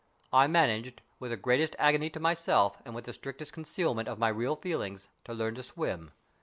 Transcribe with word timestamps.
I 0.33 0.47
managed, 0.47 1.03
with 1.19 1.29
the 1.29 1.37
greatest 1.37 1.75
agony 1.77 2.09
to 2.09 2.19
myself 2.19 2.81
and 2.85 2.95
with 2.95 3.05
the 3.05 3.13
strictest 3.13 3.53
concealment 3.53 4.07
of 4.07 4.17
my 4.17 4.29
real 4.29 4.55
feelings, 4.55 5.09
to 5.25 5.33
learn 5.35 5.53
to 5.53 5.61
swim. 5.61 6.09